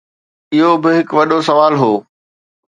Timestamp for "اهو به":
0.53-0.89